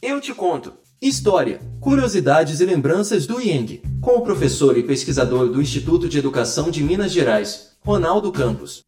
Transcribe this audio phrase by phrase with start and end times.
[0.00, 0.74] Eu te conto.
[1.02, 6.70] História, curiosidades e lembranças do Yang, com o professor e pesquisador do Instituto de Educação
[6.70, 8.84] de Minas Gerais, Ronaldo Campos.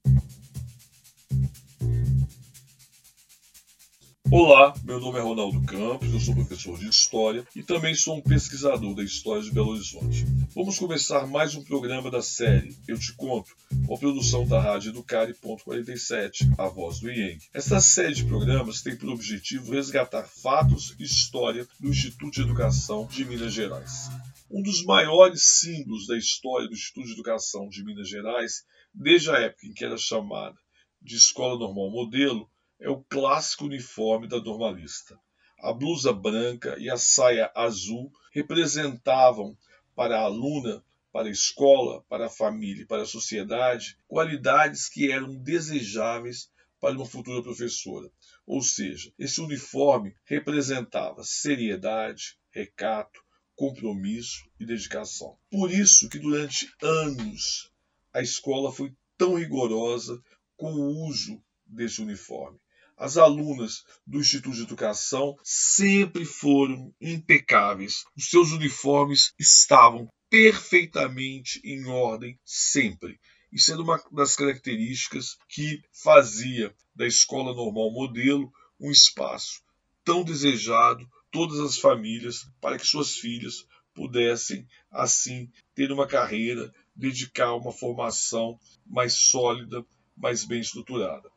[4.33, 8.23] Olá, meu nome é Ronaldo Campos, eu sou professor de História e também sou um
[8.23, 10.25] pesquisador da história de Belo Horizonte.
[10.55, 14.91] Vamos começar mais um programa da série Eu Te Conto, com a produção da Rádio
[14.91, 17.41] Educare.47, a voz do IENG.
[17.53, 23.09] Esta série de programas tem por objetivo resgatar fatos e história do Instituto de Educação
[23.09, 24.11] de Minas Gerais.
[24.49, 28.63] Um dos maiores símbolos da história do Instituto de Educação de Minas Gerais,
[28.95, 30.55] desde a época em que era chamada
[31.03, 32.49] de Escola Normal Modelo,
[32.81, 35.19] é o clássico uniforme da normalista.
[35.59, 39.57] A blusa branca e a saia azul representavam
[39.95, 45.13] para a aluna, para a escola, para a família e para a sociedade qualidades que
[45.13, 48.11] eram desejáveis para uma futura professora.
[48.47, 53.23] Ou seja, esse uniforme representava seriedade, recato,
[53.55, 55.37] compromisso e dedicação.
[55.51, 57.71] Por isso que durante anos
[58.11, 60.19] a escola foi tão rigorosa
[60.57, 62.59] com o uso desse uniforme.
[63.01, 68.05] As alunas do Instituto de Educação sempre foram impecáveis.
[68.15, 73.19] Os seus uniformes estavam perfeitamente em ordem sempre.
[73.51, 79.63] Isso era uma das características que fazia da escola normal modelo um espaço
[80.05, 87.55] tão desejado todas as famílias para que suas filhas pudessem assim ter uma carreira, dedicar
[87.55, 89.83] uma formação mais sólida,
[90.15, 91.31] mais bem estruturada.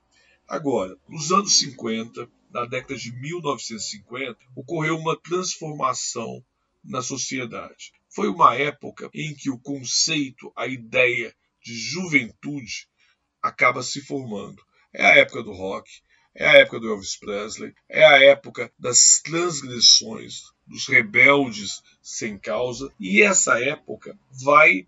[0.48, 6.44] Agora, nos anos 50, na década de 1950, ocorreu uma transformação
[6.84, 7.94] na sociedade.
[8.10, 11.34] Foi uma época em que o conceito, a ideia
[11.64, 12.88] de juventude
[13.42, 14.62] acaba se formando.
[14.94, 15.90] É a época do rock,
[16.36, 22.94] é a época do Elvis Presley, é a época das transgressões, dos rebeldes sem causa,
[23.00, 24.88] e essa época vai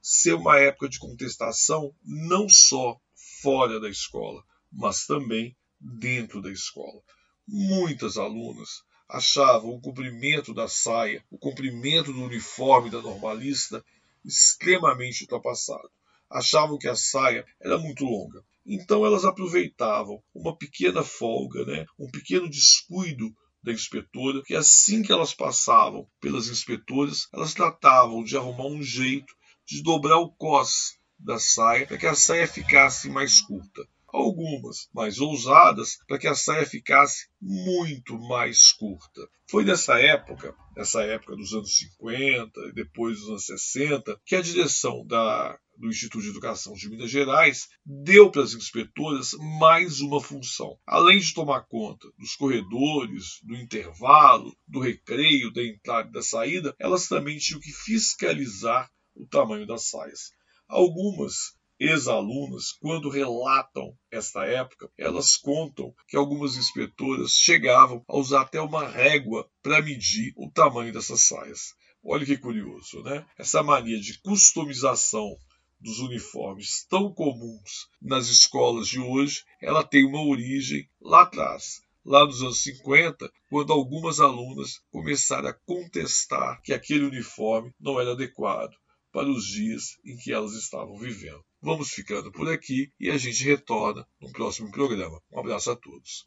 [0.00, 3.00] ser uma época de contestação não só
[3.42, 4.44] fora da escola,
[4.76, 7.00] mas também dentro da escola.
[7.48, 13.82] Muitas alunas achavam o comprimento da saia, o comprimento do uniforme da normalista
[14.24, 15.90] extremamente ultrapassado.
[16.28, 18.44] Achavam que a saia era muito longa.
[18.66, 23.32] Então elas aproveitavam uma pequena folga, né, um pequeno descuido
[23.62, 29.32] da inspetora, que assim que elas passavam pelas inspetoras, elas tratavam de arrumar um jeito
[29.64, 35.18] de dobrar o cos da saia para que a saia ficasse mais curta algumas mais
[35.18, 39.20] ousadas para que a saia ficasse muito mais curta.
[39.48, 44.42] Foi nessa época, nessa época dos anos 50 e depois dos anos 60, que a
[44.42, 50.22] direção da do Instituto de Educação de Minas Gerais deu para as inspetoras mais uma
[50.22, 50.78] função.
[50.86, 56.74] Além de tomar conta dos corredores, do intervalo, do recreio, da entrada e da saída,
[56.78, 60.30] elas também tinham que fiscalizar o tamanho das saias.
[60.66, 68.60] Algumas ex-alunas, quando relatam esta época, elas contam que algumas inspetoras chegavam a usar até
[68.60, 71.74] uma régua para medir o tamanho dessas saias.
[72.02, 73.26] Olha que curioso, né?
[73.38, 75.36] Essa mania de customização
[75.78, 82.24] dos uniformes tão comuns nas escolas de hoje, ela tem uma origem lá atrás, lá
[82.24, 88.74] nos anos 50, quando algumas alunas começaram a contestar que aquele uniforme não era adequado
[89.16, 91.40] para os dias em que elas estavam vivendo.
[91.62, 95.18] Vamos ficando por aqui e a gente retorna no próximo programa.
[95.32, 96.26] Um abraço a todos.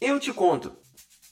[0.00, 0.70] Eu te conto.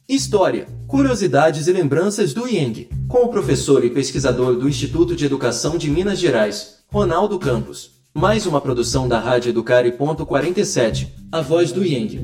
[0.08, 5.78] História, curiosidades e lembranças do Yang, com o professor e pesquisador do Instituto de Educação
[5.78, 8.02] de Minas Gerais, Ronaldo Campos.
[8.12, 12.18] Mais uma produção da Rádio Educare.47, a voz do Yang.